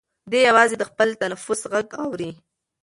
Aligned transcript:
دی 0.31 0.39
یوازې 0.49 0.75
د 0.77 0.83
خپل 0.89 1.09
تنفس 1.21 1.61
غږ 1.71 1.87
اوري. 2.03 2.31